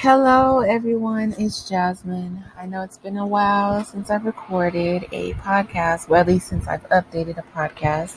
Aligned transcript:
Hello, 0.00 0.60
everyone. 0.60 1.34
It's 1.38 1.68
Jazmyn. 1.68 2.44
I 2.56 2.66
know 2.66 2.82
it's 2.82 2.98
been 2.98 3.16
a 3.16 3.26
while 3.26 3.82
since 3.82 4.10
I've 4.10 4.24
recorded 4.24 5.06
a 5.10 5.32
podcast, 5.32 6.08
well, 6.08 6.20
at 6.20 6.28
least 6.28 6.46
since 6.46 6.68
I've 6.68 6.88
updated 6.90 7.36
a 7.36 7.42
podcast. 7.52 8.14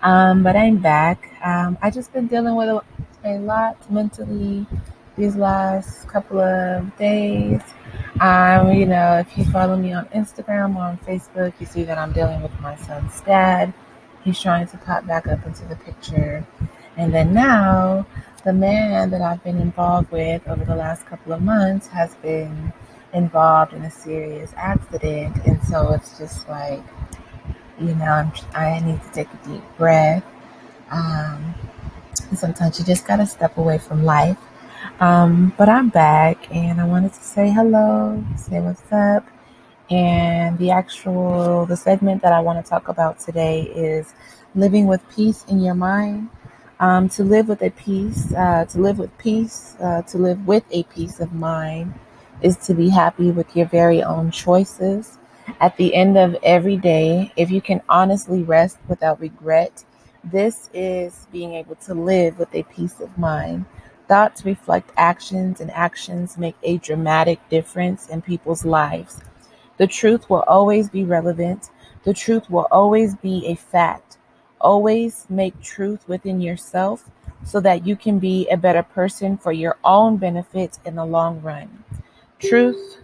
Um, 0.00 0.44
but 0.44 0.54
I'm 0.54 0.76
back. 0.78 1.28
Um, 1.44 1.76
I 1.82 1.90
just 1.90 2.12
been 2.12 2.28
dealing 2.28 2.54
with 2.54 2.68
a, 2.68 2.84
a, 3.24 3.38
lot 3.40 3.90
mentally 3.90 4.64
these 5.16 5.34
last 5.34 6.06
couple 6.06 6.38
of 6.38 6.96
days. 6.98 7.62
Um, 8.20 8.72
you 8.72 8.86
know, 8.86 9.18
if 9.18 9.36
you 9.36 9.44
follow 9.46 9.74
me 9.74 9.92
on 9.92 10.04
Instagram 10.10 10.76
or 10.76 10.82
on 10.82 10.98
Facebook, 10.98 11.52
you 11.58 11.66
see 11.66 11.82
that 11.82 11.98
I'm 11.98 12.12
dealing 12.12 12.42
with 12.42 12.60
my 12.60 12.76
son's 12.76 13.20
dad. 13.22 13.74
He's 14.22 14.40
trying 14.40 14.68
to 14.68 14.78
pop 14.78 15.04
back 15.04 15.26
up 15.26 15.44
into 15.44 15.64
the 15.64 15.74
picture. 15.74 16.46
And 16.96 17.12
then 17.12 17.34
now 17.34 18.06
the 18.44 18.52
man 18.52 19.10
that 19.10 19.20
I've 19.20 19.42
been 19.42 19.58
involved 19.58 20.10
with 20.10 20.46
over 20.48 20.64
the 20.64 20.76
last 20.76 21.06
couple 21.06 21.32
of 21.32 21.42
months 21.42 21.88
has 21.88 22.14
been 22.16 22.72
involved 23.12 23.72
in 23.72 23.82
a 23.82 23.90
serious 23.90 24.52
accident. 24.56 25.36
And 25.46 25.62
so 25.64 25.92
it's 25.92 26.18
just 26.18 26.48
like, 26.48 26.82
you 27.80 27.94
know, 27.94 28.04
I'm, 28.04 28.32
i 28.54 28.80
need 28.80 29.02
to 29.02 29.10
take 29.12 29.28
a 29.32 29.48
deep 29.48 29.62
breath. 29.76 30.24
Um, 30.90 31.54
sometimes 32.34 32.78
you 32.78 32.84
just 32.84 33.06
got 33.06 33.16
to 33.16 33.26
step 33.26 33.56
away 33.56 33.78
from 33.78 34.04
life. 34.04 34.38
Um, 35.00 35.52
but 35.56 35.68
I'm 35.68 35.88
back 35.88 36.54
and 36.54 36.80
I 36.80 36.84
wanted 36.84 37.12
to 37.12 37.20
say 37.20 37.50
hello, 37.50 38.24
say 38.36 38.60
what's 38.60 38.92
up. 38.92 39.26
And 39.90 40.58
the 40.58 40.70
actual, 40.70 41.66
the 41.66 41.76
segment 41.76 42.22
that 42.22 42.32
I 42.32 42.40
want 42.40 42.64
to 42.64 42.68
talk 42.68 42.88
about 42.88 43.18
today 43.18 43.62
is 43.62 44.12
living 44.54 44.86
with 44.86 45.00
peace 45.10 45.44
in 45.48 45.60
your 45.60 45.74
mind. 45.74 46.28
Um, 46.80 47.08
to 47.10 47.24
live 47.24 47.48
with 47.48 47.60
a 47.62 47.70
peace, 47.70 48.32
uh, 48.34 48.64
to 48.66 48.78
live 48.78 49.00
with 49.00 49.16
peace, 49.18 49.74
uh, 49.80 50.02
to 50.02 50.18
live 50.18 50.46
with 50.46 50.62
a 50.70 50.84
peace 50.84 51.18
of 51.18 51.32
mind 51.32 51.92
is 52.40 52.56
to 52.66 52.74
be 52.74 52.88
happy 52.88 53.32
with 53.32 53.56
your 53.56 53.66
very 53.66 54.00
own 54.00 54.30
choices. 54.30 55.18
At 55.58 55.76
the 55.76 55.92
end 55.92 56.16
of 56.16 56.36
every 56.44 56.76
day, 56.76 57.32
if 57.36 57.50
you 57.50 57.60
can 57.60 57.82
honestly 57.88 58.44
rest 58.44 58.78
without 58.86 59.20
regret, 59.20 59.84
this 60.22 60.70
is 60.72 61.26
being 61.32 61.54
able 61.54 61.74
to 61.86 61.94
live 61.94 62.38
with 62.38 62.54
a 62.54 62.62
peace 62.62 63.00
of 63.00 63.18
mind. 63.18 63.64
Thoughts 64.06 64.44
reflect 64.44 64.92
actions, 64.96 65.60
and 65.60 65.72
actions 65.72 66.38
make 66.38 66.56
a 66.62 66.78
dramatic 66.78 67.40
difference 67.48 68.08
in 68.08 68.22
people's 68.22 68.64
lives. 68.64 69.20
The 69.78 69.88
truth 69.88 70.30
will 70.30 70.44
always 70.46 70.90
be 70.90 71.02
relevant, 71.02 71.70
the 72.04 72.14
truth 72.14 72.48
will 72.48 72.68
always 72.70 73.16
be 73.16 73.46
a 73.46 73.56
fact. 73.56 74.18
Always 74.60 75.26
make 75.28 75.60
truth 75.62 76.06
within 76.08 76.40
yourself 76.40 77.10
so 77.44 77.60
that 77.60 77.86
you 77.86 77.96
can 77.96 78.18
be 78.18 78.48
a 78.48 78.56
better 78.56 78.82
person 78.82 79.38
for 79.38 79.52
your 79.52 79.76
own 79.84 80.16
benefit 80.16 80.78
in 80.84 80.96
the 80.96 81.04
long 81.04 81.40
run. 81.40 81.84
Truth 82.38 82.98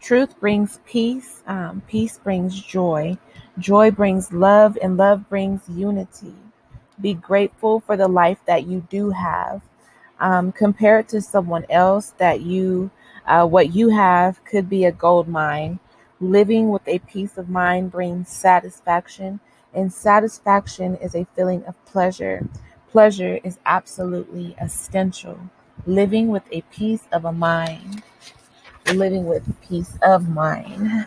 truth 0.00 0.38
brings 0.40 0.80
peace, 0.86 1.42
um, 1.46 1.82
peace 1.86 2.18
brings 2.18 2.60
joy, 2.60 3.16
joy 3.58 3.90
brings 3.90 4.32
love, 4.32 4.78
and 4.82 4.96
love 4.96 5.28
brings 5.28 5.68
unity. 5.68 6.34
Be 7.00 7.14
grateful 7.14 7.80
for 7.80 7.96
the 7.96 8.08
life 8.08 8.38
that 8.46 8.66
you 8.66 8.86
do 8.90 9.10
have. 9.10 9.62
Um, 10.18 10.52
compare 10.52 10.98
it 10.98 11.08
to 11.08 11.20
someone 11.22 11.64
else 11.70 12.14
that 12.18 12.40
you, 12.40 12.90
uh, 13.26 13.46
what 13.46 13.74
you 13.74 13.88
have 13.90 14.44
could 14.44 14.68
be 14.68 14.84
a 14.84 14.92
gold 14.92 15.28
mine. 15.28 15.78
Living 16.20 16.70
with 16.70 16.86
a 16.86 16.98
peace 17.00 17.38
of 17.38 17.48
mind 17.48 17.90
brings 17.90 18.28
satisfaction 18.28 19.40
and 19.74 19.92
satisfaction 19.92 20.96
is 20.96 21.14
a 21.14 21.26
feeling 21.36 21.64
of 21.64 21.74
pleasure. 21.86 22.46
Pleasure 22.90 23.38
is 23.44 23.58
absolutely 23.66 24.56
essential. 24.60 25.38
Living 25.86 26.28
with 26.28 26.42
a 26.52 26.62
peace 26.72 27.04
of 27.12 27.24
a 27.24 27.32
mind, 27.32 28.02
living 28.94 29.26
with 29.26 29.44
peace 29.68 29.98
of 30.02 30.28
mind 30.28 31.06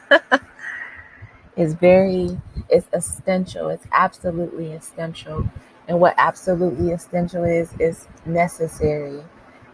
is 1.57 1.73
very, 1.73 2.39
it's 2.69 2.87
essential. 2.93 3.69
It's 3.69 3.85
absolutely 3.91 4.73
essential. 4.73 5.47
And 5.87 5.99
what 5.99 6.15
absolutely 6.17 6.91
essential 6.91 7.43
is, 7.43 7.69
is 7.79 8.07
necessary. 8.25 9.21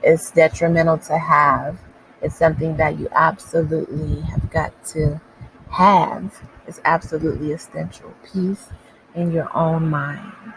It's 0.04 0.32
detrimental 0.32 0.98
to 1.00 1.18
have. 1.18 1.80
It's 2.22 2.36
something 2.38 2.78
that 2.78 3.00
you 3.00 3.08
absolutely 3.12 4.22
have 4.22 4.50
got 4.50 4.74
to 4.88 5.22
have 5.70 6.42
is 6.68 6.82
absolutely 6.86 7.52
essential. 7.54 8.14
Peace 8.34 8.70
in 9.16 9.32
your 9.32 9.56
own 9.56 9.90
mind. 9.90 10.49